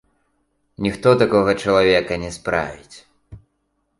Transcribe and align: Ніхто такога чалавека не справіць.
Ніхто 0.85 1.09
такога 1.23 1.51
чалавека 1.65 2.13
не 2.25 2.31
справіць. 2.39 2.97